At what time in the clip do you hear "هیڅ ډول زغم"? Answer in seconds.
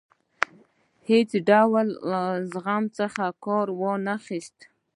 1.09-2.83